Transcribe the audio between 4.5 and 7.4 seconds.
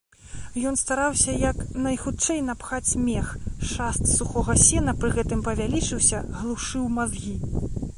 сена пры гэтым павялічыўся, глушыў мазгі.